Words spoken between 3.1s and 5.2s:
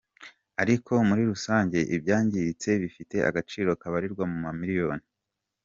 agaciro kabarirwa mu mamiliyoni.